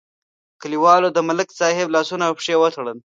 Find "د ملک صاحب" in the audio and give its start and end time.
1.13-1.87